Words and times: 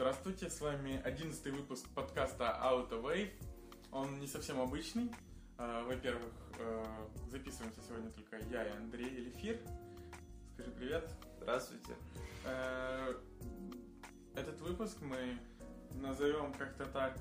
Здравствуйте, 0.00 0.48
с 0.48 0.62
вами 0.62 0.98
одиннадцатый 1.04 1.52
выпуск 1.52 1.86
подкаста 1.94 2.58
Out 2.62 2.88
of 2.88 3.02
Wave. 3.02 3.32
Он 3.92 4.18
не 4.18 4.26
совсем 4.26 4.58
обычный. 4.58 5.10
А, 5.58 5.84
Во-первых, 5.84 6.32
э, 6.58 6.84
записываемся 7.28 7.82
сегодня 7.86 8.10
только 8.10 8.38
я 8.50 8.64
и 8.64 8.70
Андрей 8.78 9.10
или 9.10 9.28
Эфир. 9.28 9.60
Скажи 10.54 10.70
привет. 10.70 11.06
Здравствуйте. 11.42 11.94
Э, 12.46 13.12
Этот 14.34 14.58
выпуск 14.62 14.96
мы 15.02 15.38
назовем 16.00 16.54
как-то 16.54 16.86
так 16.86 17.18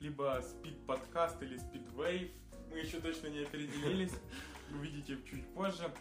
либо 0.00 0.42
спид 0.42 0.86
подкаст 0.86 1.42
или 1.42 1.58
спид 1.58 1.86
wave. 1.88 2.32
Мы 2.70 2.78
еще 2.78 3.02
точно 3.02 3.26
не 3.26 3.42
определились. 3.42 4.14
Увидите 4.70 5.18
чуть 5.28 5.46
позже. 5.52 5.92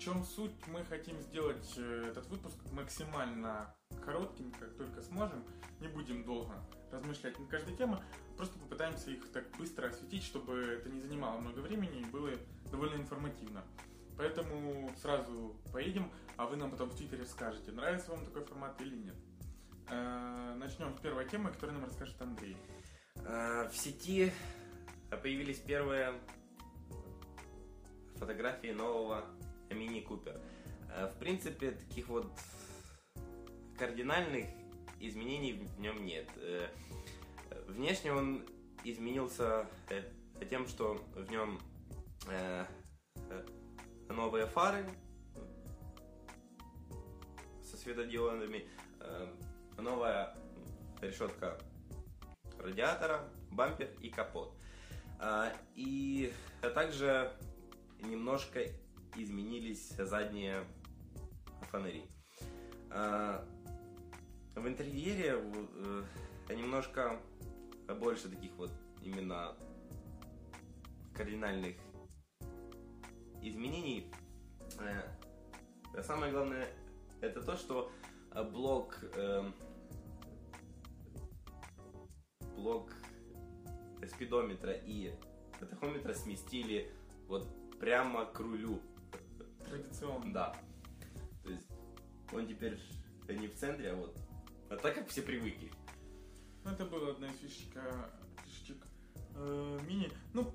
Чем 0.00 0.24
суть? 0.24 0.66
Мы 0.68 0.82
хотим 0.84 1.20
сделать 1.20 1.74
э, 1.76 2.06
этот 2.08 2.26
выпуск 2.28 2.56
максимально 2.72 3.74
коротким, 4.02 4.50
как 4.52 4.74
только 4.74 5.02
сможем. 5.02 5.44
Не 5.78 5.88
будем 5.88 6.24
долго 6.24 6.54
размышлять 6.90 7.38
над 7.38 7.50
каждой 7.50 7.76
темой. 7.76 7.98
Просто 8.38 8.58
попытаемся 8.58 9.10
их 9.10 9.30
так 9.30 9.44
быстро 9.58 9.88
осветить, 9.88 10.24
чтобы 10.24 10.56
это 10.58 10.88
не 10.88 11.02
занимало 11.02 11.38
много 11.38 11.58
времени 11.58 12.00
и 12.00 12.04
было 12.06 12.30
довольно 12.70 12.94
информативно. 12.94 13.62
Поэтому 14.16 14.90
сразу 15.02 15.54
поедем, 15.70 16.10
а 16.38 16.46
вы 16.46 16.56
нам 16.56 16.70
потом 16.70 16.88
в 16.88 16.96
Твиттере 16.96 17.26
скажете, 17.26 17.70
нравится 17.70 18.10
вам 18.10 18.24
такой 18.24 18.42
формат 18.46 18.80
или 18.80 18.96
нет. 18.96 19.16
Э, 19.90 20.54
Начнем 20.56 20.96
с 20.96 21.00
первой 21.00 21.28
темы, 21.28 21.50
которую 21.50 21.78
нам 21.78 21.84
расскажет 21.84 22.20
Андрей. 22.22 22.56
А, 23.26 23.68
В 23.68 23.76
сети 23.76 24.32
появились 25.22 25.58
первые 25.58 26.14
фотографии 28.16 28.72
нового 28.72 29.26
Мини 29.70 30.00
Купер. 30.00 30.40
А, 30.90 31.08
В 31.08 31.18
принципе, 31.18 31.72
таких 31.72 32.08
вот 32.08 32.30
кардинальных 33.78 34.46
изменений 34.98 35.54
в 35.54 35.80
нем 35.80 36.04
нет. 36.04 36.28
Э, 36.36 36.68
Внешне 37.68 38.12
он 38.12 38.44
изменился 38.84 39.66
э, 39.88 40.02
тем, 40.48 40.66
что 40.66 40.94
в 41.14 41.30
нем 41.30 41.60
э, 42.28 42.64
э, 43.16 43.46
новые 44.08 44.46
фары 44.46 44.84
со 47.62 47.76
светодиодами, 47.76 48.68
э, 49.00 49.34
новая 49.78 50.36
решетка 51.00 51.58
радиатора, 52.58 53.28
бампер 53.50 53.88
и 54.00 54.10
капот. 54.10 54.54
И 55.74 56.32
также 56.74 57.32
немножко 58.00 58.64
изменились 59.16 59.88
задние 59.96 60.64
фонари. 61.70 62.04
А, 62.90 63.44
В 64.54 64.66
интерьере 64.66 65.36
э, 66.48 66.54
немножко 66.54 67.20
больше 68.00 68.28
таких 68.28 68.52
вот 68.56 68.70
именно 69.02 69.56
кардинальных 71.14 71.76
изменений. 73.42 74.12
Э, 74.78 76.02
Самое 76.02 76.32
главное 76.32 76.68
это 77.20 77.42
то, 77.42 77.56
что 77.56 77.90
э, 78.32 78.42
блок 78.44 78.98
блок 82.56 82.92
спидометра 84.06 84.72
и 84.72 85.14
тахометра 85.58 86.14
сместили 86.14 86.92
вот 87.26 87.48
прямо 87.78 88.26
к 88.26 88.38
рулю. 88.40 88.80
Традиционно. 89.70 90.32
Да. 90.32 90.56
То 91.44 91.50
есть 91.50 91.68
он 92.32 92.46
теперь 92.46 92.78
не 93.28 93.46
в 93.46 93.54
центре, 93.54 93.92
а 93.92 93.94
вот 93.94 94.16
а 94.68 94.76
так, 94.76 94.94
как 94.94 95.08
все 95.08 95.22
привыкли. 95.22 95.70
Ну, 96.64 96.70
Это 96.70 96.84
была 96.84 97.10
одна 97.10 97.28
из 97.28 97.36
фишечка, 97.38 98.10
фишечек 98.44 98.76
э, 99.34 99.78
мини. 99.88 100.12
Ну, 100.32 100.52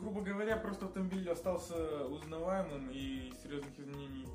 грубо 0.00 0.22
говоря, 0.22 0.56
просто 0.56 0.86
автомобиль 0.86 1.28
остался 1.30 2.06
узнаваемым 2.06 2.90
и 2.90 3.32
серьезных 3.42 3.78
изменений 3.78 4.26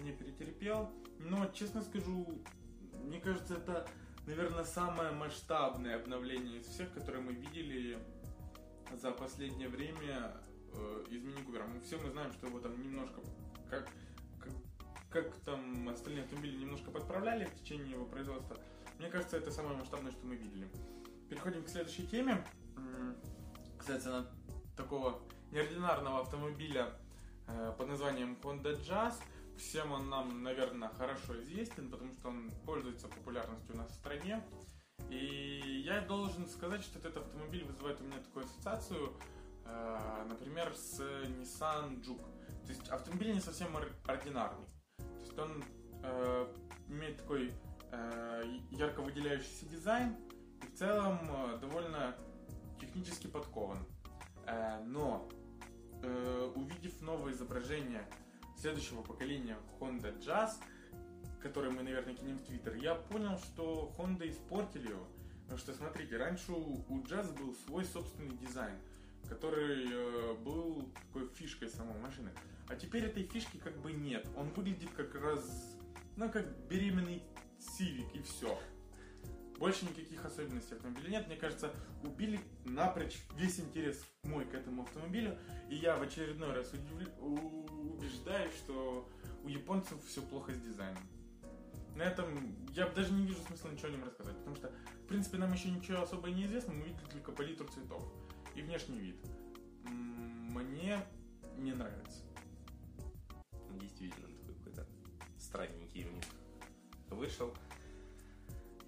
не 0.00 0.12
претерпел. 0.12 0.90
Но, 1.18 1.46
честно 1.46 1.82
скажу, 1.82 2.40
мне 3.04 3.20
кажется, 3.20 3.54
это, 3.54 3.88
наверное, 4.26 4.64
самое 4.64 5.10
масштабное 5.12 5.96
обновление 5.96 6.58
из 6.58 6.66
всех, 6.66 6.92
которые 6.92 7.22
мы 7.22 7.32
видели 7.32 7.98
за 9.00 9.10
последнее 9.10 9.68
время 9.68 10.36
э, 10.72 11.04
из 11.10 11.22
Мини 11.22 11.42
Купера. 11.42 11.66
Мы 11.66 11.80
все 11.80 11.98
мы 11.98 12.10
знаем, 12.10 12.32
что 12.32 12.46
его 12.46 12.60
там 12.60 12.80
немножко, 12.80 13.20
как, 13.70 13.88
как, 14.38 14.52
как 15.10 15.36
там 15.40 15.88
остальные 15.88 16.24
автомобили 16.24 16.56
немножко 16.56 16.90
подправляли 16.90 17.44
в 17.44 17.54
течение 17.54 17.92
его 17.92 18.04
производства. 18.04 18.56
Мне 18.98 19.08
кажется, 19.08 19.36
это 19.36 19.50
самое 19.50 19.76
масштабное, 19.76 20.12
что 20.12 20.26
мы 20.26 20.36
видели. 20.36 20.68
Переходим 21.28 21.62
к 21.62 21.68
следующей 21.68 22.06
теме. 22.06 22.44
М, 22.76 23.16
Касается 23.78 24.28
такого 24.76 25.20
неординарного 25.52 26.20
автомобиля 26.20 26.92
э, 27.46 27.72
под 27.78 27.88
названием 27.88 28.36
Honda 28.42 28.74
Jazz. 28.82 29.14
Всем 29.56 29.92
он 29.92 30.08
нам, 30.08 30.42
наверное, 30.42 30.88
хорошо 30.90 31.40
известен, 31.42 31.90
потому 31.90 32.12
что 32.12 32.28
он 32.28 32.50
пользуется 32.64 33.08
популярностью 33.08 33.74
у 33.74 33.78
нас 33.78 33.90
в 33.90 33.94
стране. 33.94 34.42
И 35.10 35.82
я 35.84 36.00
должен 36.00 36.46
сказать, 36.48 36.82
что 36.82 36.98
этот 36.98 37.16
автомобиль 37.18 37.64
вызывает 37.64 38.00
у 38.00 38.04
меня 38.04 38.18
такую 38.18 38.44
ассоциацию, 38.44 39.12
э, 39.64 40.26
например, 40.28 40.74
с 40.74 41.00
Nissan 41.00 42.02
Juke. 42.02 42.37
То 42.68 42.74
есть 42.74 42.88
автомобиль 42.90 43.32
не 43.32 43.40
совсем 43.40 43.74
ор- 43.74 43.90
ординарный. 44.04 44.66
То 44.98 45.20
есть 45.20 45.38
он 45.38 45.64
э, 46.02 46.54
имеет 46.88 47.16
такой 47.16 47.50
э, 47.92 48.44
ярко 48.72 49.00
выделяющийся 49.00 49.64
дизайн 49.64 50.14
и 50.62 50.66
в 50.66 50.74
целом 50.74 51.18
э, 51.30 51.58
довольно 51.62 52.14
технически 52.78 53.26
подкован. 53.26 53.78
Э, 54.46 54.82
но 54.84 55.26
э, 56.02 56.52
увидев 56.56 57.00
новое 57.00 57.32
изображение 57.32 58.06
следующего 58.58 59.00
поколения 59.00 59.56
Honda 59.80 60.14
Jazz, 60.20 60.50
который 61.40 61.70
мы, 61.70 61.82
наверное, 61.82 62.14
кинем 62.14 62.36
в 62.36 62.42
Твиттер, 62.42 62.74
я 62.74 62.96
понял, 62.96 63.38
что 63.38 63.94
Honda 63.96 64.28
испортили 64.28 64.90
его. 64.90 65.06
Потому 65.44 65.58
что, 65.58 65.72
смотрите, 65.72 66.18
раньше 66.18 66.52
у 66.52 66.98
Jazz 67.04 67.34
был 67.34 67.54
свой 67.66 67.86
собственный 67.86 68.36
дизайн, 68.36 68.76
который 69.26 69.86
э, 69.90 70.34
был 70.34 70.92
такой 71.06 71.28
фишкой 71.28 71.70
самой 71.70 71.98
машины. 71.98 72.30
А 72.68 72.76
теперь 72.76 73.04
этой 73.04 73.24
фишки 73.24 73.56
как 73.56 73.76
бы 73.80 73.92
нет. 73.92 74.26
Он 74.36 74.48
выглядит 74.50 74.90
как 74.90 75.14
раз, 75.14 75.76
ну, 76.16 76.30
как 76.30 76.46
беременный 76.68 77.22
Civic 77.58 78.12
и 78.14 78.22
все. 78.22 78.58
Больше 79.58 79.86
никаких 79.86 80.24
особенностей 80.24 80.74
автомобиля 80.74 81.10
нет. 81.10 81.26
Мне 81.26 81.36
кажется, 81.36 81.72
убили 82.04 82.38
напрочь 82.64 83.18
весь 83.36 83.58
интерес 83.58 84.04
мой 84.22 84.44
к 84.44 84.54
этому 84.54 84.82
автомобилю. 84.82 85.36
И 85.68 85.76
я 85.76 85.96
в 85.96 86.02
очередной 86.02 86.52
раз 86.52 86.72
убеждаюсь, 87.20 88.54
что 88.54 89.08
у 89.42 89.48
японцев 89.48 89.98
все 90.06 90.22
плохо 90.22 90.52
с 90.52 90.60
дизайном. 90.60 91.02
На 91.96 92.02
этом 92.02 92.54
я 92.74 92.86
даже 92.86 93.12
не 93.12 93.26
вижу 93.26 93.40
смысла 93.48 93.70
ничего 93.70 93.88
о 93.88 93.90
нем 93.90 94.04
рассказать, 94.04 94.36
потому 94.36 94.54
что, 94.54 94.70
в 95.02 95.06
принципе, 95.08 95.38
нам 95.38 95.52
еще 95.52 95.68
ничего 95.68 96.02
особо 96.02 96.30
не 96.30 96.44
известно, 96.44 96.72
мы 96.72 96.84
видели 96.84 97.06
только 97.10 97.32
палитру 97.32 97.66
цветов 97.66 98.04
и 98.54 98.62
внешний 98.62 99.00
вид. 99.00 99.16
Мне 99.82 101.00
не 101.56 101.72
нравится. 101.72 102.27
Вышел. 107.18 107.52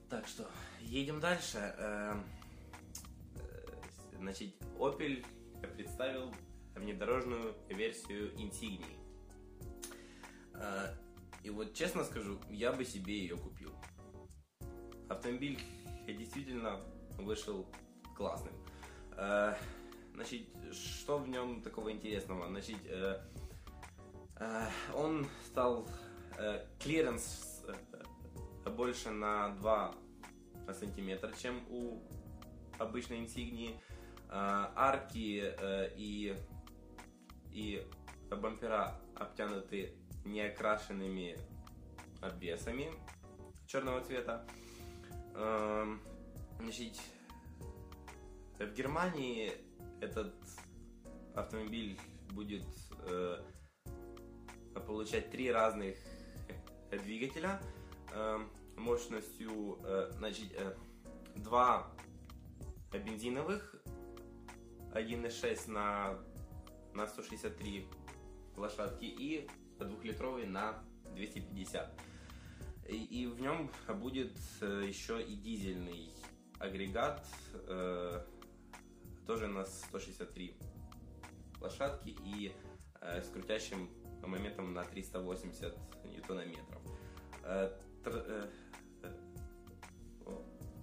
Так 0.09 0.27
что, 0.27 0.49
едем 0.81 1.21
дальше. 1.21 1.59
Эм, 1.79 2.25
э, 3.37 4.19
Значит, 4.19 4.55
Opel 4.79 5.25
представил 5.77 6.33
внедорожную 6.75 7.55
версию 7.69 8.33
Insignia. 8.37 8.97
Э, 10.55 10.95
И 11.43 11.51
вот 11.51 11.75
честно 11.75 12.05
скажу, 12.05 12.39
я 12.51 12.73
бы 12.73 12.85
себе 12.85 13.19
ее 13.19 13.37
купил. 13.37 13.73
Автомобиль 15.09 15.59
действительно 16.07 16.81
вышел 17.19 17.67
классным. 18.17 18.55
Э, 19.17 19.55
Значит, 20.15 20.49
что 20.73 21.19
в 21.19 21.29
нем 21.29 21.63
такого 21.63 21.91
интересного? 21.91 22.49
Значит, 22.49 22.77
э, 22.85 23.21
э, 24.37 24.67
он 24.95 25.27
стал 25.47 25.89
э, 26.37 26.41
э, 26.41 26.67
больше 28.81 29.11
на 29.11 29.51
2 29.57 29.95
сантиметра, 30.73 31.31
чем 31.39 31.63
у 31.69 32.01
обычной 32.79 33.19
инсигнии. 33.19 33.79
Э, 34.31 34.73
арки 34.75 35.43
э, 35.45 35.93
и, 35.99 36.35
и 37.53 37.87
бампера 38.31 38.99
обтянуты 39.15 39.93
неокрашенными 40.25 41.37
обвесами 42.23 42.89
черного 43.67 44.01
цвета. 44.01 44.47
Эм, 45.35 46.01
Значит, 46.59 46.97
в 48.59 48.73
Германии 48.73 49.53
этот 50.01 50.33
автомобиль 51.35 51.99
будет 52.31 52.65
э, 53.11 53.43
получать 54.87 55.31
три 55.31 55.53
разных 55.53 55.99
двигателя. 56.91 57.61
Эм, 58.15 58.49
мощностью, 58.77 59.79
э, 59.85 60.11
значит, 60.13 60.53
э, 60.53 60.75
два 61.37 61.91
бензиновых, 62.93 63.77
1.6 64.93 65.71
на, 65.71 66.19
на 66.95 67.07
163 67.07 67.87
лошадки 68.57 69.05
и 69.05 69.49
двухлитровый 69.79 70.47
на 70.47 70.83
250. 71.15 72.01
И, 72.89 73.05
и 73.05 73.27
в 73.27 73.41
нем 73.41 73.71
будет 73.89 74.37
э, 74.61 74.85
еще 74.87 75.23
и 75.23 75.37
дизельный 75.37 76.13
агрегат, 76.59 77.25
э, 77.53 78.27
тоже 79.27 79.47
на 79.47 79.65
163 79.65 80.57
лошадки 81.61 82.17
и 82.25 82.53
э, 83.01 83.23
с 83.23 83.29
крутящим 83.29 83.89
моментом 84.27 84.75
на 84.75 84.85
380 84.85 85.75
ньютонометров. 86.05 86.83
Э, 87.45 87.71
тр, 87.71 87.71
э, 87.71 87.71
э, 87.73 87.90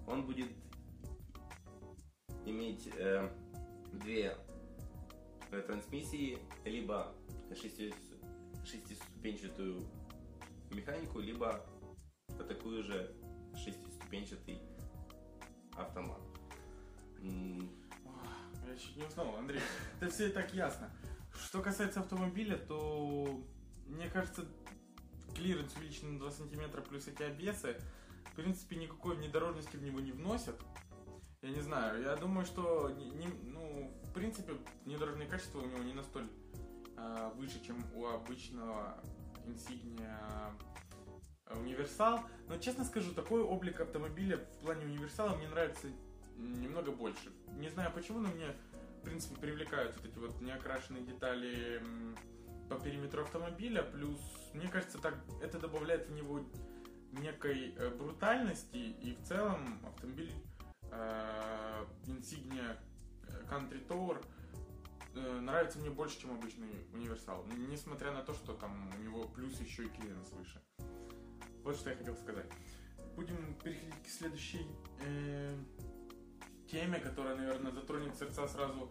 он 0.06 0.24
будет 0.24 0.50
иметь 2.44 2.88
э, 2.96 3.28
две 3.92 4.36
э, 5.50 5.60
трансмиссии, 5.62 6.38
либо 6.64 7.14
шести, 7.54 7.92
шестиступенчатую 8.64 9.82
механику, 10.70 11.20
либо 11.20 11.64
такую 12.48 12.82
же 12.82 13.14
шестиступенчатый 13.54 14.60
автомат. 15.76 16.20
Я 17.20 18.76
чуть 18.76 18.96
не 18.96 19.04
уснул, 19.04 19.34
Андрей. 19.36 19.60
Это 20.00 20.10
все 20.10 20.28
и 20.28 20.32
так 20.32 20.52
ясно. 20.54 20.90
Что 21.34 21.60
касается 21.62 22.00
автомобиля, 22.00 22.56
то 22.56 23.40
мне 23.86 24.08
кажется, 24.08 24.44
клиренс 25.38 25.74
увеличен 25.76 26.14
на 26.14 26.18
2 26.18 26.30
сантиметра 26.32 26.82
плюс 26.82 27.06
эти 27.06 27.22
обвесы, 27.22 27.76
в 28.32 28.34
принципе, 28.34 28.76
никакой 28.76 29.16
внедорожности 29.16 29.76
в 29.76 29.82
него 29.82 30.00
не 30.00 30.12
вносят. 30.12 30.56
Я 31.40 31.50
не 31.50 31.60
знаю, 31.60 32.02
я 32.02 32.16
думаю, 32.16 32.44
что 32.44 32.90
не, 32.90 33.10
не, 33.10 33.28
ну, 33.44 33.92
в 34.02 34.12
принципе, 34.12 34.54
внедорожные 34.84 35.28
качества 35.28 35.60
у 35.60 35.66
него 35.66 35.82
не 35.84 35.94
настолько 35.94 36.30
э, 36.96 37.30
выше, 37.36 37.64
чем 37.64 37.76
у 37.94 38.06
обычного 38.06 39.00
Insignia 39.46 40.52
универсал. 41.56 42.20
Но 42.48 42.58
честно 42.58 42.84
скажу, 42.84 43.12
такой 43.12 43.42
облик 43.42 43.80
автомобиля 43.80 44.38
в 44.38 44.64
плане 44.64 44.86
универсала 44.86 45.36
мне 45.36 45.48
нравится 45.48 45.86
немного 46.36 46.90
больше. 46.90 47.32
Не 47.56 47.68
знаю 47.68 47.92
почему, 47.94 48.18
но 48.18 48.28
мне, 48.28 48.52
в 49.00 49.04
принципе, 49.04 49.36
привлекают 49.36 49.96
вот 49.96 50.04
эти 50.04 50.18
вот 50.18 50.40
неокрашенные 50.40 51.04
детали 51.04 51.80
по 52.68 52.76
периметру 52.76 53.22
автомобиля. 53.22 53.82
Плюс, 53.82 54.20
мне 54.54 54.68
кажется, 54.68 54.98
так 54.98 55.14
это 55.42 55.58
добавляет 55.58 56.08
в 56.08 56.12
него 56.12 56.44
некой 57.12 57.74
э, 57.76 57.90
брутальности. 57.90 58.76
И 58.76 59.14
в 59.14 59.26
целом 59.26 59.80
автомобиль 59.86 60.32
э, 60.90 61.84
Insignia 62.06 62.76
Country 63.48 63.86
Tour 63.86 64.24
э, 65.14 65.40
нравится 65.40 65.78
мне 65.78 65.90
больше, 65.90 66.20
чем 66.20 66.32
обычный 66.32 66.86
универсал. 66.92 67.44
Несмотря 67.70 68.12
на 68.12 68.22
то, 68.22 68.34
что 68.34 68.54
там 68.54 68.90
у 68.96 69.02
него 69.02 69.24
плюс 69.28 69.58
еще 69.60 69.84
и 69.84 69.88
клиренс 69.88 70.30
выше. 70.32 70.60
Вот 71.64 71.76
что 71.76 71.90
я 71.90 71.96
хотел 71.96 72.16
сказать. 72.16 72.46
Будем 73.16 73.54
переходить 73.62 74.02
к 74.04 74.08
следующей 74.08 74.66
э, 75.04 75.56
теме, 76.70 77.00
которая, 77.00 77.36
наверное, 77.36 77.72
затронет 77.72 78.16
сердца 78.16 78.46
сразу 78.46 78.90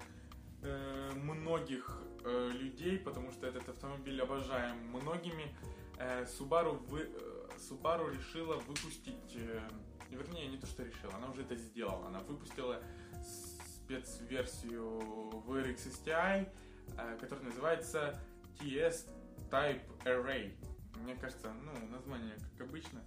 э, 0.61 1.11
многих 1.15 2.01
э, 2.27 2.49
людей, 2.51 2.99
потому 2.99 3.31
что 3.31 3.47
этот 3.47 3.69
автомобиль 3.69 4.21
обожаем 4.21 4.77
многими. 4.89 5.55
Э, 5.97 6.25
Subaru, 6.25 6.77
вы, 6.87 7.01
э, 7.01 7.49
Subaru 7.57 8.13
решила 8.13 8.55
выпустить, 8.57 9.35
э, 9.35 9.61
вернее, 10.09 10.47
не 10.47 10.57
то, 10.57 10.67
что 10.67 10.83
решила, 10.83 11.13
она 11.15 11.29
уже 11.29 11.41
это 11.41 11.55
сделала. 11.55 12.07
Она 12.07 12.19
выпустила 12.19 12.81
спецверсию 13.23 14.99
VRX 15.47 16.03
STI, 16.05 16.49
э, 16.97 17.17
которая 17.19 17.45
называется 17.45 18.19
TS 18.59 19.07
Type 19.49 19.81
Array. 20.03 20.53
Мне 20.97 21.15
кажется, 21.15 21.53
ну, 21.53 21.87
название 21.87 22.35
как 22.57 22.67
обычно. 22.67 23.01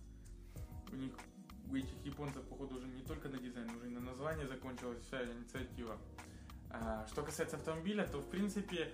У 0.93 0.97
них 0.97 1.13
у 1.71 1.77
этих 1.77 2.05
японцев, 2.05 2.43
походу, 2.49 2.77
уже 2.77 2.87
не 2.89 3.03
только 3.03 3.29
на 3.29 3.39
дизайн, 3.39 3.71
уже 3.71 3.87
и 3.87 3.91
на 3.91 4.01
название 4.01 4.47
закончилась 4.47 5.01
вся 5.07 5.23
инициатива. 5.25 5.99
А, 6.71 7.07
что 7.07 7.23
касается 7.23 7.57
автомобиля, 7.57 8.07
то, 8.07 8.19
в 8.19 8.29
принципе, 8.29 8.93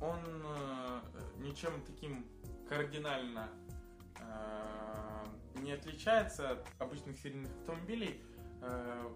он 0.00 0.20
э, 0.44 1.00
ничем 1.38 1.72
таким 1.86 2.24
кардинально 2.68 3.48
э, 4.20 5.60
не 5.60 5.72
отличается 5.72 6.52
от 6.52 6.66
обычных 6.78 7.18
серийных 7.18 7.50
автомобилей, 7.50 8.22
э, 8.62 9.14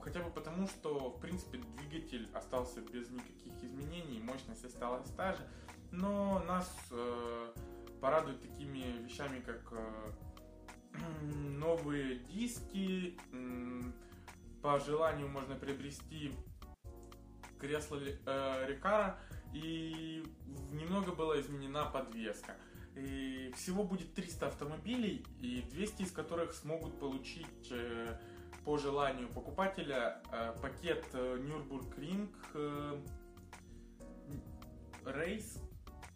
хотя 0.00 0.20
бы 0.20 0.30
потому, 0.30 0.66
что, 0.66 1.10
в 1.10 1.20
принципе, 1.20 1.58
двигатель 1.58 2.28
остался 2.34 2.80
без 2.80 3.10
никаких 3.10 3.62
изменений, 3.62 4.20
мощность 4.20 4.64
осталась 4.64 5.10
та 5.16 5.34
же, 5.34 5.46
но 5.92 6.42
нас 6.46 6.70
порадует 8.00 8.40
такими 8.40 9.02
вещами, 9.04 9.40
как 9.40 9.72
новые 11.22 12.20
диски. 12.30 13.18
По 14.62 14.78
желанию 14.78 15.28
можно 15.28 15.54
приобрести 15.54 16.32
кресло 17.60 17.98
э, 17.98 18.66
Рикара. 18.66 19.18
И 19.52 20.24
немного 20.72 21.12
была 21.12 21.40
изменена 21.40 21.84
подвеска. 21.86 22.56
И 22.96 23.52
всего 23.56 23.84
будет 23.84 24.14
300 24.14 24.46
автомобилей, 24.48 25.24
и 25.40 25.62
200 25.70 26.02
из 26.02 26.12
которых 26.12 26.52
смогут 26.52 26.98
получить 26.98 27.68
э, 27.70 28.18
по 28.64 28.78
желанию 28.78 29.28
покупателя 29.28 30.22
э, 30.32 30.54
пакет 30.60 31.04
Nürburgring 31.12 32.28
Race. 35.04 35.58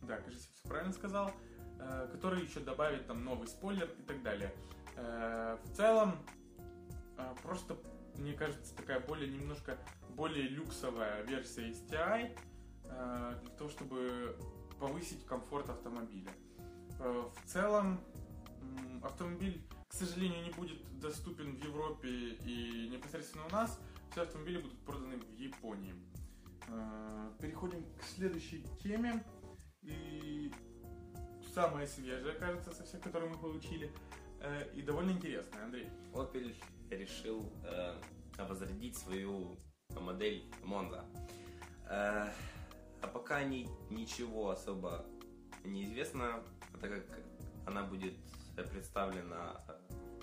Да, 0.03 0.17
кажется, 0.19 0.49
все 0.55 0.69
правильно 0.69 0.93
сказал. 0.93 1.33
Э, 1.87 2.09
который 2.11 2.43
еще 2.43 2.61
добавит 2.61 3.07
там 3.07 3.25
новый 3.25 3.47
спойлер 3.47 3.91
и 3.99 4.03
так 4.03 4.23
далее. 4.23 4.55
Э, 4.97 5.59
в 5.63 5.77
целом, 5.77 6.17
э, 7.19 7.35
просто, 7.43 7.77
мне 8.17 8.33
кажется, 8.33 8.75
такая 8.75 9.01
более 9.01 9.31
немножко 9.31 9.77
более 10.17 10.49
люксовая 10.49 11.23
версия 11.23 11.71
STI 11.71 12.39
для 12.83 13.51
того, 13.57 13.71
чтобы 13.71 14.37
повысить 14.79 15.25
комфорт 15.27 15.69
автомобиля. 15.71 16.31
В 16.99 17.33
целом, 17.47 18.01
автомобиль, 19.03 19.61
к 19.89 19.95
сожалению, 19.95 20.45
не 20.45 20.51
будет 20.51 20.79
доступен 21.01 21.57
в 21.57 21.65
Европе 21.65 22.09
и 22.09 22.89
непосредственно 22.91 23.47
у 23.47 23.51
нас. 23.51 23.81
Все 24.11 24.23
автомобили 24.23 24.59
будут 24.59 24.79
проданы 24.81 25.17
в 25.17 25.39
Японии. 25.39 25.95
Переходим 27.41 27.85
к 27.99 28.05
следующей 28.05 28.65
теме. 28.83 29.25
И 29.83 30.53
самая 31.55 31.87
свежая, 31.87 32.35
кажется, 32.39 32.73
со 32.73 32.85
всех, 32.85 33.01
которые 33.01 33.31
мы 33.31 33.39
получили. 33.39 33.91
Э, 34.41 34.71
и 34.75 34.83
довольно 34.83 35.13
интересная, 35.13 35.65
Андрей. 35.65 35.89
Opel 36.13 36.55
решил 36.91 37.53
э, 37.65 38.01
возродить 38.39 38.97
свою 38.97 39.59
модель 40.01 40.45
Monza. 40.63 41.05
Э, 41.89 42.31
а 43.03 43.07
пока 43.07 43.43
ни, 43.45 43.69
ничего 43.91 44.51
особо 44.51 45.05
не 45.65 45.85
известно, 45.85 46.43
так 46.81 46.91
как 46.91 47.19
она 47.67 47.83
будет 47.83 48.15
представлена 48.71 49.63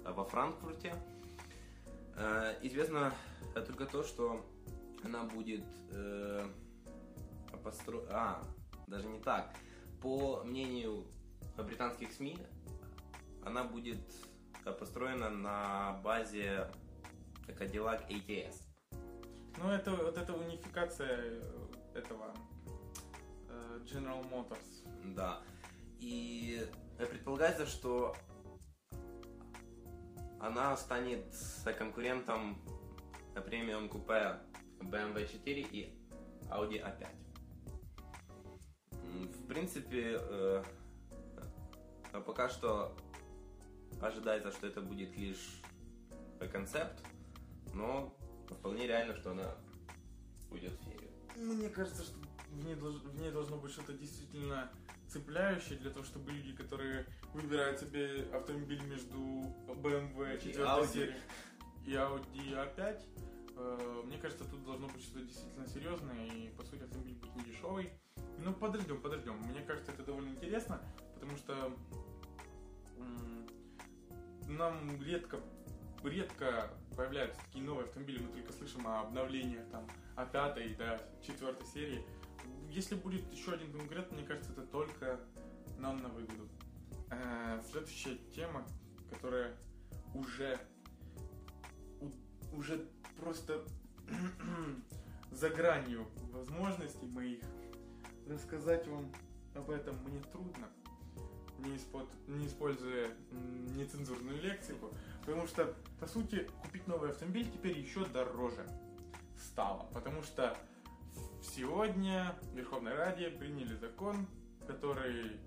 э, 0.03 0.11
во 0.11 0.23
Франкфурте. 0.25 0.93
Э, 2.15 2.55
известно 2.61 3.13
только 3.53 3.85
то, 3.85 4.03
что 4.03 4.45
она 5.03 5.23
будет 5.23 5.65
э, 5.91 6.47
постро... 7.63 8.03
А, 8.09 8.41
даже 8.87 9.07
не 9.07 9.19
так. 9.19 9.55
По 10.01 10.43
мнению 10.43 11.05
британских 11.57 12.11
СМИ 12.11 12.37
она 13.43 13.63
будет 13.63 14.01
построена 14.79 15.29
на 15.29 15.99
базе 16.03 16.71
Cadillac 17.47 18.07
ATS. 18.09 18.70
Ну, 19.63 19.69
это 19.69 19.91
вот 19.91 20.17
эта 20.17 20.33
унификация 20.33 21.19
э, 21.19 21.41
этого 21.93 22.33
э, 23.47 23.79
General 23.85 24.27
Motors. 24.31 25.13
Да. 25.13 25.41
И 25.99 26.67
предполагается, 26.97 27.67
что 27.67 28.15
она 30.39 30.75
станет 30.77 31.25
конкурентом 31.77 32.59
премиум 33.45 33.87
купе 33.87 34.39
BMW 34.79 35.31
4 35.31 35.61
и 35.61 35.93
Audi 36.49 36.81
A5. 36.81 37.07
В 38.91 39.47
принципе, 39.47 40.19
но 42.13 42.21
пока 42.21 42.49
что 42.49 42.95
ожидается, 44.01 44.51
что 44.51 44.65
это 44.65 44.81
будет 44.81 45.15
лишь 45.17 45.61
концепт, 46.51 46.99
но 47.73 48.15
вполне 48.55 48.87
реально, 48.87 49.15
что 49.15 49.31
она 49.31 49.55
уйдет 50.49 50.73
в 50.73 50.83
серию. 50.83 51.09
Мне 51.35 51.69
кажется, 51.69 52.03
что 52.03 52.17
в 52.51 52.65
ней, 52.65 52.75
в 52.75 53.19
ней 53.19 53.31
должно 53.31 53.57
быть 53.57 53.71
что-то 53.71 53.93
действительно 53.93 54.69
цепляющее 55.07 55.77
для 55.77 55.91
того, 55.91 56.05
чтобы 56.05 56.31
люди, 56.31 56.53
которые 56.53 57.05
выбирают 57.33 57.79
себе 57.79 58.27
автомобиль 58.33 58.81
между 58.83 59.17
BMW 59.67 60.41
4 60.41 60.63
Audi. 60.63 60.87
серии 60.87 61.15
и 61.85 61.93
Audi 61.93 62.53
A5, 62.53 63.01
э, 63.57 64.01
мне 64.05 64.17
кажется, 64.17 64.45
тут 64.45 64.63
должно 64.63 64.87
быть 64.87 65.01
что-то 65.01 65.25
действительно 65.25 65.67
серьезное, 65.67 66.25
и, 66.27 66.49
по 66.49 66.63
сути, 66.63 66.83
автомобиль 66.83 67.15
будет 67.15 67.35
не 67.35 67.43
дешевый. 67.43 67.91
Ну, 68.37 68.53
подождем, 68.53 69.01
подождем. 69.01 69.37
Мне 69.37 69.61
кажется, 69.61 69.91
это 69.91 70.03
довольно 70.03 70.29
интересно, 70.29 70.81
потому 71.13 71.37
что 71.37 71.75
нам 74.47 75.01
редко, 75.03 75.39
редко 76.03 76.69
появляются 76.95 77.39
такие 77.45 77.63
новые 77.63 77.85
автомобили, 77.85 78.19
мы 78.21 78.29
только 78.29 78.51
слышим 78.53 78.85
о 78.87 79.01
обновлениях 79.01 79.67
там, 79.71 79.87
о 80.15 80.25
пятой 80.25 80.73
до 80.75 81.01
четвертой 81.25 81.67
серии. 81.67 82.03
Если 82.69 82.95
будет 82.95 83.31
еще 83.31 83.53
один 83.53 83.71
конкурент, 83.71 84.11
мне 84.11 84.23
кажется, 84.23 84.51
это 84.51 84.63
только 84.63 85.19
нам 85.77 86.01
на 86.01 86.09
выгоду. 86.09 86.47
Э, 87.09 87.61
Следующая 87.69 88.17
тема, 88.33 88.65
которая 89.09 89.55
уже 90.13 90.57
у- 91.99 92.55
уже 92.57 92.87
просто 93.19 93.63
за 95.31 95.49
гранью 95.49 96.07
возможностей 96.31 97.07
моих. 97.07 97.43
Рассказать 98.27 98.87
вам 98.87 99.11
об 99.55 99.69
этом 99.69 99.95
мне 100.05 100.21
трудно, 100.31 100.69
не, 101.59 101.75
испод- 101.75 102.09
не 102.27 102.47
используя 102.47 103.09
нецензурную 103.75 104.41
лексику, 104.41 104.93
потому 105.21 105.47
что, 105.47 105.73
по 105.99 106.07
сути, 106.07 106.49
купить 106.61 106.87
новый 106.87 107.11
автомобиль 107.11 107.49
теперь 107.49 107.77
еще 107.77 108.05
дороже 108.05 108.67
стало, 109.37 109.87
потому 109.93 110.21
что 110.23 110.57
сегодня 111.41 112.35
в 112.41 112.55
Верховной 112.55 112.93
Раде 112.93 113.29
приняли 113.29 113.75
закон, 113.75 114.27
который 114.67 115.39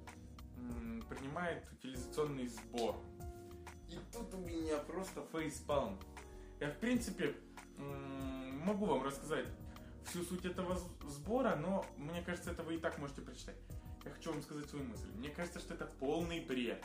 принимает 1.09 1.65
утилизационный 1.73 2.49
сбор. 2.49 2.97
И 3.89 3.99
тут 4.13 4.33
у 4.35 4.39
меня 4.39 4.79
просто 4.79 5.25
фейспалм. 5.33 5.99
Я, 6.61 6.71
в 6.71 6.79
принципе, 6.79 7.35
могу 7.77 8.87
вам 8.87 9.03
рассказать 9.03 9.47
всю 10.07 10.23
суть 10.23 10.45
этого 10.45 10.79
сбора, 11.07 11.57
но 11.57 11.85
мне 11.97 12.23
кажется, 12.23 12.51
это 12.51 12.63
вы 12.63 12.77
и 12.77 12.79
так 12.79 12.99
можете 12.99 13.23
прочитать. 13.23 13.57
Я 14.05 14.11
хочу 14.11 14.33
вам 14.33 14.43
сказать 14.43 14.69
свою 14.69 14.85
мысль. 14.85 15.11
Мне 15.17 15.31
кажется, 15.31 15.61
что 15.61 15.75
это 15.75 15.87
полный 15.87 16.41
бред. 16.45 16.85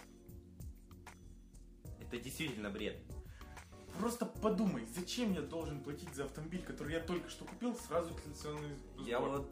Это 2.12 2.24
действительно 2.24 2.72
бред. 2.72 3.00
Просто 4.00 4.26
подумай, 4.26 4.84
зачем 4.96 5.34
я 5.34 5.42
должен 5.42 5.84
платить 5.84 6.16
за 6.16 6.24
автомобиль, 6.26 6.64
который 6.64 6.94
я 6.94 7.02
только 7.02 7.30
что 7.30 7.46
купил, 7.46 7.76
сразу 7.76 8.14
утилизационный 8.14 8.76
сбор? 8.76 9.08
Я 9.08 9.20
вот 9.20 9.48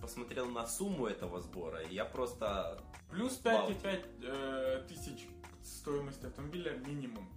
посмотрел 0.00 0.46
на 0.46 0.66
сумму 0.66 1.06
этого 1.06 1.40
сбора, 1.40 1.82
и 1.82 1.94
я 1.94 2.04
просто... 2.04 2.82
Плюс 3.10 3.40
Вау. 3.44 3.70
5,5 3.70 4.04
э, 4.22 4.84
тысяч 4.88 5.28
стоимость 5.62 6.24
автомобиля 6.24 6.76
минимум. 6.78 7.28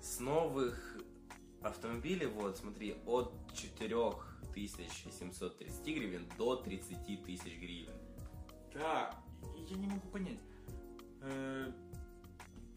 С 0.00 0.20
новых 0.20 0.96
автомобилей, 1.62 2.26
вот, 2.26 2.58
смотри, 2.58 2.96
от 3.06 3.32
4730 3.54 5.86
гривен 5.86 6.28
до 6.38 6.56
30 6.56 7.24
тысяч 7.24 7.58
гривен. 7.58 7.94
Да, 8.74 9.14
я 9.68 9.76
не 9.76 9.86
могу 9.86 10.08
понять. 10.08 10.40
Э, 11.22 11.72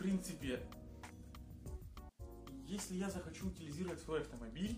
принципе, 0.06 0.60
если 2.68 2.94
я 2.96 3.10
захочу 3.10 3.48
утилизировать 3.48 4.00
свой 4.00 4.22
автомобиль, 4.22 4.78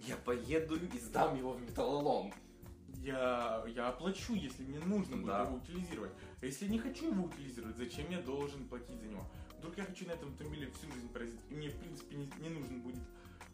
Я 0.00 0.16
поеду 0.16 0.76
и 0.76 0.98
сдам 0.98 1.36
его 1.36 1.52
в 1.52 1.62
металлолом. 1.62 2.32
я, 2.88 3.64
я 3.68 3.88
оплачу, 3.88 4.34
если 4.34 4.64
мне 4.64 4.80
нужно 4.80 5.16
будет 5.16 5.26
Да. 5.26 5.42
его 5.44 5.56
утилизировать. 5.58 6.12
А 6.40 6.46
если 6.46 6.66
не 6.66 6.78
хочу 6.78 7.10
его 7.12 7.24
утилизировать, 7.26 7.76
зачем 7.76 8.10
я 8.10 8.20
должен 8.20 8.68
платить 8.68 9.00
за 9.00 9.06
него? 9.06 9.24
Вдруг 9.58 9.76
я 9.78 9.84
хочу 9.84 10.06
на 10.06 10.12
этом 10.12 10.30
автомобиле 10.30 10.70
всю 10.72 10.90
жизнь 10.92 11.08
паразит, 11.08 11.40
и 11.50 11.54
мне, 11.54 11.68
в 11.68 11.78
принципе, 11.78 12.16
не, 12.16 12.30
не 12.40 12.48
нужен 12.48 12.80
будет 12.82 13.02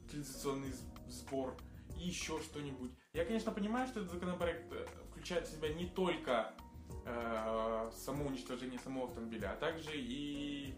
утилизационный 0.06 0.72
сбор 1.08 1.54
и 1.98 2.06
еще 2.08 2.40
что-нибудь. 2.40 2.90
Я, 3.12 3.24
конечно, 3.26 3.52
понимаю, 3.52 3.86
что 3.88 4.00
этот 4.00 4.12
законопроект 4.12 4.72
э, 4.72 4.86
включает 5.10 5.46
в 5.48 5.50
себя 5.52 5.68
не 5.72 5.86
только 5.86 6.54
э, 7.06 7.90
само 7.94 8.26
уничтожение 8.26 8.78
самого 8.80 9.08
автомобиля, 9.08 9.52
а 9.52 9.56
также 9.56 9.92
и 9.94 10.74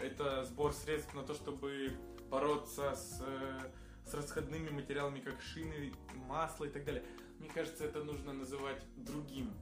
это 0.00 0.44
сбор 0.44 0.72
средств 0.72 1.14
на 1.14 1.22
то, 1.22 1.34
чтобы 1.34 1.96
бороться 2.30 2.94
с, 2.94 3.20
э, 3.20 3.60
с 4.04 4.14
расходными 4.14 4.70
материалами, 4.70 5.20
как 5.20 5.40
шины, 5.40 5.92
масло 6.28 6.64
и 6.64 6.70
так 6.70 6.84
далее. 6.84 7.04
Мне 7.38 7.48
кажется, 7.50 7.84
это 7.84 8.02
нужно 8.02 8.32
называть 8.32 8.82
другим, 8.96 9.52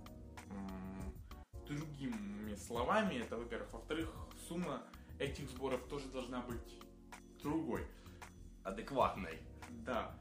другими 1.66 2.54
словами. 2.56 3.16
Это, 3.16 3.36
во-первых. 3.36 3.72
Во-вторых, 3.72 4.12
сумма 4.48 4.82
этих 5.18 5.48
сборов 5.50 5.82
тоже 5.88 6.08
должна 6.08 6.40
быть 6.42 6.78
другой. 7.42 7.86
Адекватной. 8.62 9.40
Да. 9.84 10.16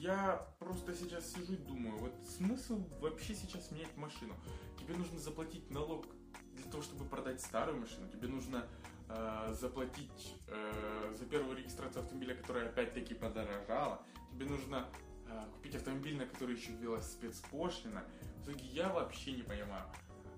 Я 0.00 0.46
просто 0.58 0.94
сейчас 0.94 1.32
сижу 1.32 1.54
и 1.54 1.56
думаю, 1.56 1.96
вот 1.98 2.12
смысл 2.26 2.82
вообще 3.00 3.34
сейчас 3.34 3.70
менять 3.70 3.96
машину? 3.96 4.34
Тебе 4.78 4.96
нужно 4.96 5.18
заплатить 5.18 5.70
налог 5.70 6.06
для 6.54 6.70
того, 6.70 6.82
чтобы 6.82 7.04
продать 7.04 7.40
старую 7.40 7.80
машину. 7.80 8.08
Тебе 8.08 8.28
нужно 8.28 8.66
э, 9.08 9.54
заплатить 9.58 10.34
э, 10.48 11.14
за 11.18 11.24
первую 11.26 11.56
регистрацию 11.56 12.02
автомобиля, 12.02 12.34
которая 12.34 12.68
опять-таки 12.68 13.14
подорожала. 13.14 14.02
Тебе 14.32 14.46
нужно 14.46 14.88
э, 15.28 15.44
купить 15.54 15.74
автомобиль, 15.74 16.16
на 16.16 16.26
который 16.26 16.56
еще 16.56 16.72
ввелась 16.72 17.10
спецпошлина. 17.10 18.04
В 18.38 18.44
итоге 18.44 18.66
я 18.66 18.88
вообще 18.88 19.32
не 19.32 19.42
понимаю. 19.42 19.84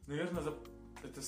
Наверное, 0.07 0.43
за... 0.43 0.55
это, 1.03 1.21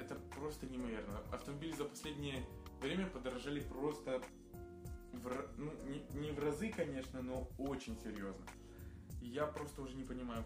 это 0.00 0.14
просто 0.34 0.66
неимоверно. 0.66 1.20
Автомобили 1.32 1.72
за 1.72 1.84
последнее 1.84 2.44
время 2.80 3.06
подорожали 3.06 3.60
просто 3.60 4.20
в 5.12 5.46
ну, 5.56 5.72
не, 5.86 6.04
не 6.18 6.32
в 6.32 6.38
разы, 6.38 6.70
конечно, 6.70 7.22
но 7.22 7.48
очень 7.58 7.96
серьезно. 7.98 8.44
Я 9.20 9.46
просто 9.46 9.82
уже 9.82 9.94
не 9.94 10.04
понимаю. 10.04 10.44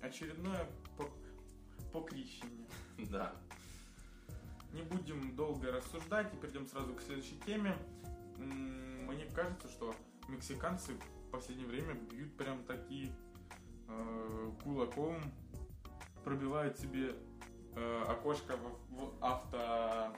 Очередное 0.00 0.66
по- 0.96 1.10
покрещение. 1.92 2.66
Да. 3.10 3.34
Не 4.72 4.82
будем 4.82 5.34
долго 5.34 5.72
рассуждать 5.72 6.32
и 6.34 6.36
перейдем 6.36 6.66
сразу 6.66 6.94
к 6.94 7.00
следующей 7.00 7.38
теме. 7.46 7.76
Мне 8.36 9.26
кажется, 9.34 9.68
что 9.68 9.94
мексиканцы 10.28 10.92
в 11.26 11.30
последнее 11.30 11.66
время 11.66 11.94
бьют 11.94 12.36
прям 12.36 12.62
такие 12.64 13.10
э, 13.88 14.50
кулаком, 14.62 15.20
пробивают 16.24 16.78
себе 16.78 17.14
э, 17.74 18.04
окошко 18.06 18.56
в, 18.56 18.94
в 18.94 19.24
авто 19.24 20.14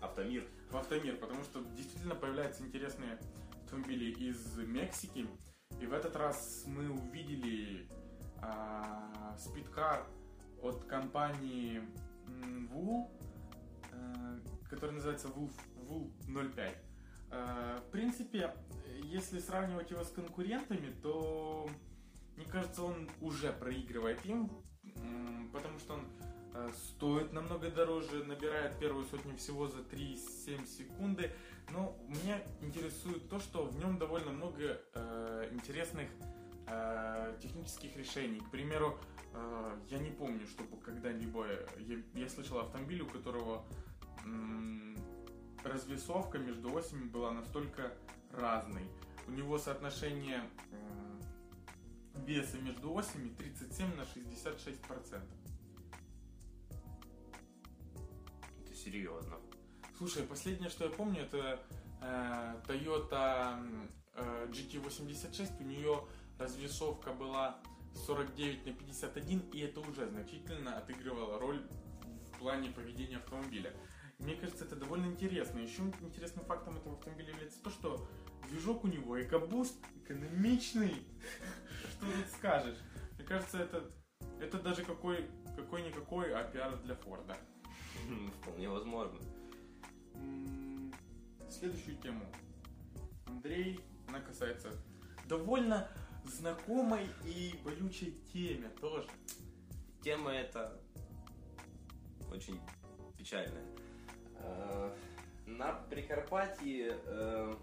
Автомир. 0.00 0.46
в 0.70 0.76
автомир, 0.76 1.16
потому 1.16 1.42
что 1.44 1.60
действительно 1.76 2.14
появляются 2.14 2.62
интересные 2.62 3.18
автомобили 3.64 4.10
из 4.12 4.56
Мексики. 4.56 5.26
И 5.78 5.86
в 5.86 5.92
этот 5.92 6.16
раз 6.16 6.64
мы 6.66 6.90
увидели 6.90 7.86
а, 8.40 9.36
спидкар 9.38 10.06
от 10.62 10.84
компании 10.84 11.82
Wool, 12.26 13.08
э, 13.08 13.29
который 14.68 14.92
называется 14.92 15.28
Wool, 15.28 15.50
Wool 15.88 16.54
05. 16.54 16.76
Э, 17.32 17.80
в 17.86 17.90
принципе, 17.90 18.54
если 19.04 19.38
сравнивать 19.38 19.90
его 19.90 20.04
с 20.04 20.10
конкурентами, 20.10 20.94
то 21.02 21.68
мне 22.36 22.46
кажется, 22.46 22.82
он 22.82 23.08
уже 23.20 23.52
проигрывает 23.52 24.24
им, 24.24 24.50
потому 25.52 25.78
что 25.78 25.94
он 25.94 26.06
э, 26.54 26.70
стоит 26.74 27.32
намного 27.32 27.70
дороже, 27.70 28.24
набирает 28.24 28.78
первую 28.78 29.04
сотню 29.04 29.36
всего 29.36 29.68
за 29.68 29.78
3,7 29.78 30.66
секунды. 30.66 31.30
Но 31.70 31.96
меня 32.08 32.42
интересует 32.62 33.28
то, 33.28 33.38
что 33.38 33.64
в 33.64 33.78
нем 33.78 33.98
довольно 33.98 34.32
много 34.32 34.80
э, 34.94 35.48
интересных 35.52 36.08
э, 36.70 37.36
технических 37.40 37.96
решений. 37.96 38.40
К 38.40 38.50
примеру, 38.50 38.98
э, 39.34 39.78
я 39.88 39.98
не 39.98 40.10
помню, 40.10 40.46
чтобы 40.46 40.76
когда-либо 40.78 41.46
я, 41.78 41.98
я 42.14 42.28
слышал 42.28 42.58
о 42.58 42.62
автомобиле, 42.62 43.02
у 43.02 43.06
которого 43.06 43.64
м, 44.24 44.96
развесовка 45.64 46.38
между 46.38 46.76
осями 46.76 47.04
была 47.04 47.32
настолько 47.32 47.92
разной. 48.32 48.84
У 49.26 49.32
него 49.32 49.58
соотношение 49.58 50.42
м, 50.72 51.20
веса 52.24 52.58
между 52.58 52.96
осями 52.96 53.28
37 53.34 53.94
на 53.96 54.04
66 54.04 54.80
процентов. 54.82 55.36
Это 58.64 58.74
серьезно. 58.74 59.36
Слушай, 59.98 60.22
последнее, 60.22 60.70
что 60.70 60.84
я 60.84 60.90
помню, 60.90 61.22
это 61.22 61.60
э, 62.00 62.54
Toyota 62.66 63.86
э, 64.14 64.46
GT86. 64.50 65.60
У 65.60 65.64
нее 65.64 66.04
развесовка 66.40 67.12
была 67.12 67.58
49 68.06 68.66
на 68.66 68.72
51, 68.72 69.40
и 69.52 69.60
это 69.60 69.80
уже 69.80 70.08
значительно 70.08 70.78
отыгрывало 70.78 71.38
роль 71.38 71.62
в 72.32 72.38
плане 72.38 72.70
поведения 72.70 73.18
автомобиля. 73.18 73.72
Мне 74.18 74.34
кажется, 74.34 74.64
это 74.64 74.76
довольно 74.76 75.06
интересно. 75.06 75.58
Еще 75.58 75.82
интересным 76.00 76.44
фактом 76.44 76.76
этого 76.76 76.96
автомобиля 76.96 77.30
является 77.30 77.62
то, 77.62 77.70
что 77.70 78.08
движок 78.48 78.84
у 78.84 78.88
него 78.88 79.18
EcoBoost 79.18 79.74
экономичный. 80.04 80.94
Что 81.90 82.06
тут 82.06 82.28
скажешь? 82.36 82.78
Мне 83.16 83.26
кажется, 83.26 83.58
это, 83.58 83.90
это 84.40 84.58
даже 84.58 84.84
какой, 84.84 85.26
какой-никакой, 85.56 86.34
а 86.34 86.44
пиар 86.44 86.76
для 86.82 86.94
Форда. 86.96 87.36
Вполне 88.40 88.68
возможно. 88.68 89.18
Следующую 91.48 91.96
тему. 91.98 92.24
Андрей, 93.26 93.80
она 94.08 94.20
касается 94.20 94.70
довольно 95.26 95.88
знакомой 96.24 97.06
и 97.24 97.54
болючей 97.64 98.14
теме 98.32 98.68
тоже. 98.80 99.08
Тема 100.02 100.32
эта 100.32 100.80
очень 102.32 102.58
печальная. 103.16 103.64
Э, 104.38 104.92
На 105.46 105.72
Прикарпатье 105.72 106.96
э, 107.04 107.54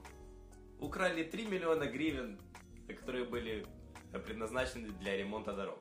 украли 0.79 1.23
3 1.23 1.47
миллиона 1.47 1.85
гривен, 1.85 2.39
которые 2.87 3.25
были 3.25 3.65
предназначены 4.11 4.89
для 4.99 5.17
ремонта 5.17 5.53
дорог. 5.53 5.79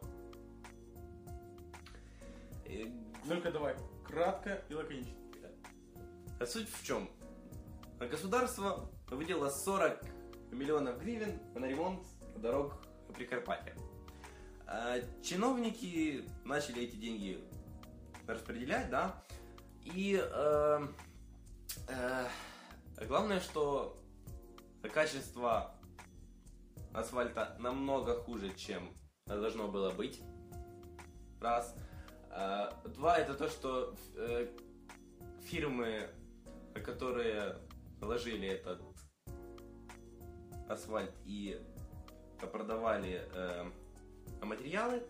И 2.65 2.93
Только 3.29 3.51
давай, 3.51 3.77
кратко 4.05 4.63
и 4.69 4.75
лаконично. 4.75 5.13
А 6.39 6.47
суть 6.47 6.69
в 6.71 6.85
чем? 6.85 7.11
Государство 7.99 8.91
выделило 9.11 9.49
40 9.49 10.01
миллионов 10.53 11.01
гривен 11.01 11.41
на 11.55 11.67
ремонт 11.67 12.03
дорог 12.39 12.75
Прикарпатья. 13.15 13.75
А 14.67 14.99
чиновники 15.23 16.25
начали 16.45 16.83
эти 16.83 16.97
деньги 16.97 17.41
распределять, 18.27 18.91
да, 18.91 19.23
и 19.85 20.21
э, 20.21 20.87
э, 21.89 22.27
главное, 23.07 23.41
что 23.41 24.03
качество 24.93 25.75
асфальта 26.93 27.57
намного 27.59 28.17
хуже, 28.17 28.53
чем 28.55 28.93
должно 29.27 29.69
было 29.69 29.91
быть. 29.91 30.21
Раз. 31.41 31.77
А, 32.31 32.73
Два, 32.85 33.19
это 33.19 33.35
то, 33.35 33.49
что 33.49 33.95
э, 34.17 34.49
фирмы, 35.45 36.09
которые 36.85 37.57
положили 38.01 38.49
этот 38.49 38.83
асфальт 40.69 41.13
и 41.25 41.61
продавали 42.47 43.29
э, 43.33 43.71
материалы, 44.43 45.03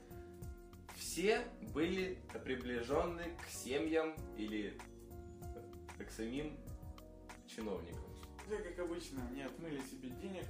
все 0.97 1.47
были 1.75 2.19
приближены 2.45 3.37
к 3.45 3.51
семьям 3.51 4.15
или 4.37 4.79
к 5.99 6.11
самим 6.11 6.57
чиновникам. 7.47 8.03
Все, 8.47 8.59
как 8.59 8.79
обычно, 8.79 9.27
они 9.29 9.43
отмыли 9.43 9.81
себе 9.81 10.11
денег, 10.23 10.45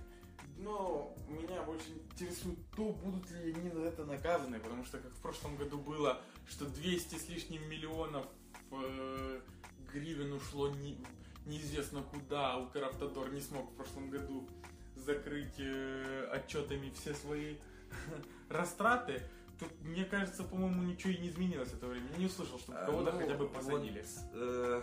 но 0.59 1.15
меня 1.29 1.63
больше 1.63 1.91
интересует 1.91 2.59
то, 2.75 2.93
будут 2.93 3.31
ли 3.31 3.53
они 3.53 3.71
за 3.71 3.83
это 3.83 4.05
наказаны, 4.05 4.59
потому 4.61 4.85
что, 4.85 4.99
как 4.99 5.13
в 5.13 5.21
прошлом 5.21 5.57
году 5.57 5.79
было, 5.79 6.21
что 6.49 6.67
200 6.67 7.17
с 7.17 7.29
лишним 7.29 7.69
миллионов 7.69 8.27
э, 8.71 9.41
гривен 9.93 10.33
ушло 10.33 10.71
не- 10.71 10.99
неизвестно 11.47 12.03
куда, 12.03 12.55
а 12.55 12.59
Укравтодор 12.59 13.33
не 13.33 13.41
смог 13.41 13.71
в 13.71 13.75
прошлом 13.75 14.11
году 14.11 14.49
закрыть 15.07 15.55
э, 15.59 16.29
отчетами 16.33 16.91
все 16.91 17.15
свои 17.15 17.57
растраты, 18.51 19.23
то, 19.59 19.67
мне 19.83 20.05
кажется, 20.05 20.43
по-моему, 20.43 20.83
ничего 20.83 21.13
и 21.13 21.19
не 21.19 21.29
изменилось 21.29 21.73
это 21.73 21.87
время. 21.87 22.09
Я 22.13 22.19
не 22.19 22.27
услышал, 22.27 22.59
чтобы 22.59 22.79
А, 22.79 22.87
кого-то 22.87 23.13
ну, 23.13 23.19
хотя 23.19 23.35
бы 23.35 23.47
вот, 23.47 23.55
посадили. 23.55 24.05
э, 24.35 24.83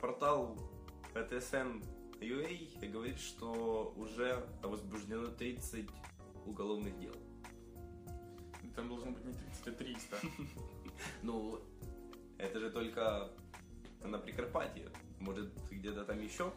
портал 0.00 0.58
ТСН 1.14 1.80
UA 2.20 2.90
говорит, 2.90 3.20
что 3.20 3.92
уже 3.96 4.44
возбуждено 4.62 5.26
30 5.26 5.88
уголовных 6.46 6.98
дел. 6.98 7.14
Там 8.74 8.88
должно 8.88 9.12
быть 9.12 9.24
не 9.24 9.32
30, 9.32 9.68
а 9.68 9.72
300. 9.72 10.16
Ну, 11.22 11.60
это 12.38 12.58
же 12.58 12.70
только 12.70 13.30
на 14.02 14.18
Прикарпатье. 14.18 14.88
Может, 15.20 15.52
где-то 15.70 16.04
там 16.04 16.20
еще? 16.20 16.52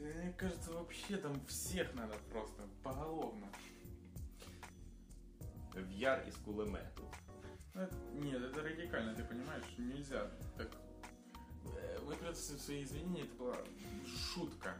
Да, 0.00 0.06
Мне 0.22 0.32
кажется, 0.32 0.72
вообще 0.72 1.16
там 1.18 1.38
всех 1.46 1.92
надо 1.94 2.14
просто 2.32 2.62
поголовно. 2.82 3.46
В 5.74 5.88
Яр 5.90 6.26
из 6.26 6.34
кулемету. 6.36 7.04
Ну, 7.74 7.86
Нет, 8.14 8.42
это 8.42 8.62
радикально, 8.62 9.14
ты 9.14 9.24
понимаешь? 9.24 9.64
Нельзя 9.78 10.30
так... 10.56 10.70
Э, 11.76 11.98
Выпрямить 12.00 12.36
свои 12.36 12.82
извинения, 12.82 13.22
это 13.22 13.34
была 13.34 13.56
шутка. 14.06 14.76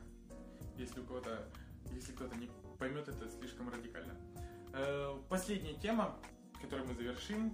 Если 0.76 1.00
у 1.00 1.04
кого-то... 1.04 1.48
Если 1.92 2.12
кто-то 2.12 2.36
не 2.36 2.50
поймет, 2.78 3.08
это 3.08 3.28
слишком 3.28 3.68
радикально. 3.68 4.16
Э, 4.72 5.18
Последняя 5.28 5.74
тема, 5.74 6.18
которую 6.60 6.88
мы 6.88 6.94
завершим, 6.94 7.52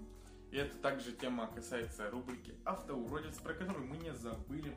и 0.51 0.57
это 0.57 0.77
также 0.79 1.13
тема 1.13 1.49
касается 1.49 2.09
рубрики 2.11 2.55
«Автоуродец», 2.65 3.37
про 3.39 3.55
которую 3.55 3.87
мы 3.87 3.97
не 3.97 4.15
забыли. 4.15 4.77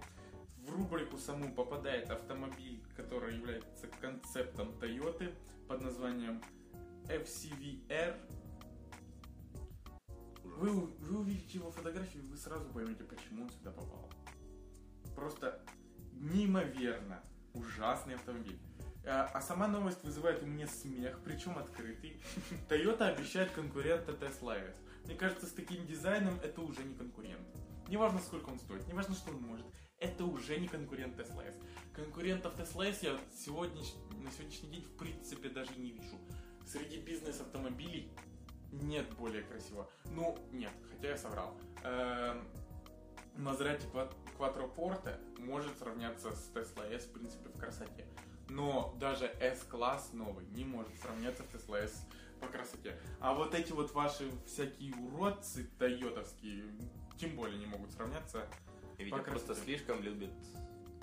В 0.69 0.75
рубрику 0.75 1.17
саму 1.17 1.51
попадает 1.51 2.11
автомобиль, 2.11 2.83
который 2.95 3.35
является 3.35 3.87
концептом 3.99 4.69
Toyota 4.79 5.33
под 5.67 5.81
названием 5.81 6.41
FCVR 7.07 8.15
вы, 10.43 10.71
вы 10.71 11.19
увидите 11.19 11.57
его 11.57 11.71
фотографию, 11.71 12.23
вы 12.27 12.37
сразу 12.37 12.69
поймете, 12.69 13.03
почему 13.03 13.43
он 13.43 13.49
сюда 13.49 13.71
попал. 13.71 14.11
Просто 15.15 15.59
неимоверно 16.13 17.23
ужасный 17.53 18.15
автомобиль. 18.15 18.59
А, 19.05 19.29
а 19.33 19.41
сама 19.41 19.67
новость 19.67 20.03
вызывает 20.03 20.43
у 20.43 20.45
меня 20.45 20.67
смех, 20.67 21.19
причем 21.23 21.57
открытый. 21.57 22.21
Toyota 22.69 23.07
обещает 23.07 23.51
конкурента 23.51 24.11
Tesla 24.11 24.57
S. 24.57 24.75
Мне 25.05 25.15
кажется, 25.15 25.47
с 25.47 25.51
таким 25.51 25.85
дизайном 25.87 26.37
это 26.43 26.61
уже 26.61 26.83
не 26.83 26.93
конкурент. 26.93 27.47
Неважно, 27.87 28.19
сколько 28.19 28.49
он 28.49 28.59
стоит, 28.59 28.85
неважно, 28.87 29.15
что 29.15 29.31
он 29.31 29.41
может. 29.41 29.65
Это 29.99 30.23
уже 30.23 30.57
не 30.57 30.67
конкурент 30.67 31.19
Tesla 31.19 31.45
S. 31.45 31.55
Конкурентов 31.93 32.57
Tesla 32.57 32.89
S 32.89 33.03
я 33.03 33.19
сегодня, 33.35 33.81
на 34.23 34.31
сегодняшний 34.31 34.69
день 34.69 34.83
в 34.83 34.97
принципе 34.97 35.49
даже 35.49 35.71
не 35.75 35.91
вижу. 35.91 36.15
Среди 36.65 37.01
бизнес-автомобилей 37.01 38.09
нет 38.71 39.09
более 39.17 39.43
красивого. 39.43 39.89
Ну, 40.05 40.37
нет, 40.53 40.71
хотя 40.89 41.09
я 41.09 41.17
соврал. 41.17 41.57
Эм, 41.83 42.47
Qua- 43.35 44.13
Quattroporte 44.37 45.19
может 45.39 45.77
сравняться 45.79 46.31
с 46.31 46.49
Tesla 46.53 46.89
S, 46.93 47.05
в 47.05 47.11
принципе, 47.11 47.49
в 47.49 47.57
красоте. 47.59 48.05
Но 48.47 48.95
даже 48.99 49.25
S-класс 49.25 50.11
новый 50.13 50.45
не 50.47 50.63
может 50.63 50.97
сравняться 51.01 51.43
с 51.43 51.47
Tesla 51.47 51.83
S 51.83 52.05
по 52.39 52.47
красоте. 52.47 52.97
А 53.19 53.33
вот 53.33 53.53
эти 53.53 53.73
вот 53.73 53.91
ваши 53.91 54.31
всякие 54.45 54.93
уродцы 54.95 55.69
тойотовские 55.77 56.63
тем 57.17 57.35
более 57.35 57.59
не 57.59 57.65
могут 57.65 57.91
сравняться. 57.91 58.47
По 59.09 59.17
просто 59.19 59.47
красоте. 59.47 59.65
слишком 59.65 60.01
любит 60.03 60.31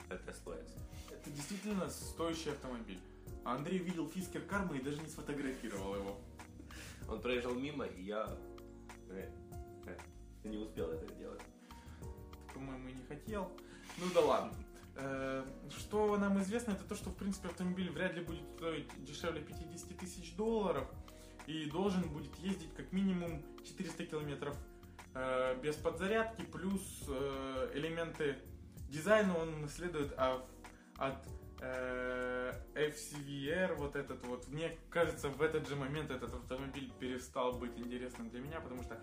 Tesla 0.08 0.62
S. 0.62 0.74
Это 1.10 1.30
действительно 1.30 1.88
стоящий 1.90 2.50
автомобиль. 2.50 3.00
А 3.44 3.54
Андрей 3.54 3.78
видел 3.78 4.08
Фискер 4.08 4.42
Карма 4.42 4.76
и 4.76 4.82
даже 4.82 5.00
не 5.00 5.08
сфотографировал 5.08 5.94
его. 5.94 6.20
Он 7.08 7.20
проезжал 7.20 7.54
мимо, 7.54 7.84
и 7.86 8.02
я 8.02 8.28
э, 9.10 9.30
э, 9.86 9.98
не 10.44 10.58
успел 10.58 10.90
это 10.90 11.12
сделать. 11.14 11.40
по-моему, 12.52 12.88
и 12.88 12.92
не 12.92 13.04
хотел. 13.04 13.50
Ну 13.98 14.06
да 14.12 14.20
ладно. 14.20 14.52
Э, 14.96 15.44
Что 15.70 16.16
нам 16.16 16.40
известно, 16.42 16.72
это 16.72 16.84
то, 16.84 16.94
что, 16.94 17.10
в 17.10 17.14
принципе, 17.16 17.48
автомобиль 17.48 17.90
вряд 17.90 18.14
ли 18.14 18.22
будет 18.22 18.44
стоить 18.56 18.88
дешевле 19.04 19.40
50 19.42 19.96
тысяч 19.96 20.34
долларов 20.34 20.88
и 21.46 21.66
должен 21.70 22.02
будет 22.08 22.34
ездить 22.38 22.74
как 22.74 22.92
минимум 22.92 23.42
400 23.64 24.06
километров 24.06 24.56
э, 25.16 25.58
без 25.62 25.76
подзарядки, 25.76 26.42
плюс 26.42 27.04
э, 27.08 27.70
элементы 27.74 28.36
дизайна 28.88 29.36
он 29.38 29.62
наследует 29.62 30.12
от, 30.18 30.44
от 30.98 31.26
э, 31.60 32.52
FCVR, 32.74 33.74
вот 33.76 33.96
этот 33.96 34.24
вот. 34.26 34.46
Мне 34.48 34.76
кажется, 34.90 35.28
в 35.28 35.40
этот 35.42 35.66
же 35.68 35.76
момент 35.76 36.10
этот 36.10 36.34
автомобиль 36.34 36.92
перестал 37.00 37.52
быть 37.54 37.76
интересным 37.78 38.28
для 38.30 38.40
меня, 38.40 38.60
потому 38.60 38.82
что 38.82 38.98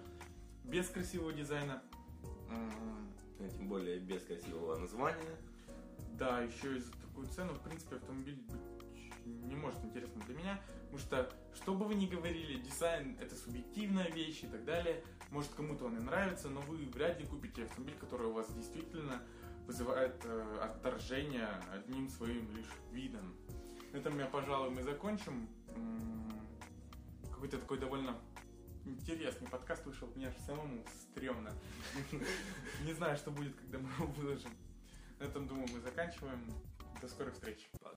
без 0.63 0.88
красивого 0.89 1.34
дизайна 1.34 1.82
Ну, 3.39 3.49
Тем 3.49 3.67
более 3.67 3.99
без 3.99 4.23
красивого 4.23 4.78
названия. 4.78 5.36
да, 6.13 6.41
еще 6.41 6.78
и 6.78 6.80
за 6.80 6.91
такую 6.93 7.28
цену, 7.28 7.54
в 7.54 7.60
принципе, 7.62 7.95
автомобиль 7.95 8.39
не 9.25 9.55
может 9.55 9.83
интересным 9.83 10.21
для 10.25 10.36
меня, 10.36 10.62
потому 10.83 10.99
что, 10.99 11.33
что 11.55 11.73
бы 11.73 11.86
вы 11.86 11.95
ни 11.95 12.07
говорили, 12.07 12.62
дизайн 12.62 13.17
это 13.19 13.36
субъективная 13.36 14.09
вещь 14.12 14.43
и 14.43 14.47
так 14.47 14.63
далее, 14.65 15.03
может 15.31 15.53
кому-то 15.53 15.86
он 15.86 15.97
и 15.97 16.01
нравится, 16.01 16.49
но 16.49 16.62
вы 16.62 16.86
вряд 16.86 17.19
ли 17.19 17.25
купите 17.25 17.63
автомобиль, 17.63 17.95
который 17.99 18.27
у 18.27 18.33
вас 18.33 18.53
действительно 18.53 19.21
вызывает 19.65 20.21
э, 20.25 20.59
отторжение 20.62 21.47
одним 21.73 22.09
своим 22.09 22.49
лишь 22.55 22.69
видом. 22.91 23.36
На 23.91 23.97
этом, 23.97 24.17
я, 24.17 24.25
пожалуй, 24.25 24.69
мы 24.69 24.83
закончим. 24.83 25.47
Какой-то 27.31 27.57
такой 27.57 27.77
довольно 27.77 28.17
интересный 28.86 29.47
подкаст 29.47 29.86
вышел, 29.86 30.09
мне 30.15 30.27
аж 30.27 30.36
самому 30.45 30.83
стрёмно. 31.01 31.51
Не 32.86 32.93
знаю, 32.93 33.17
что 33.17 33.31
будет, 33.31 33.55
когда 33.55 33.79
мы 33.79 33.89
его 33.89 34.07
выложим. 34.07 34.51
На 35.19 35.25
этом, 35.25 35.47
думаю, 35.47 35.67
мы 35.73 35.79
заканчиваем. 35.79 36.45
До 37.01 37.07
скорых 37.07 37.33
встреч. 37.33 37.69